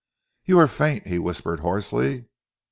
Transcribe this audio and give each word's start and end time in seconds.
"You 0.45 0.57
are 0.57 0.65
faint?" 0.67 1.05
he 1.05 1.19
whispered 1.19 1.59
hoarsely. 1.59 2.25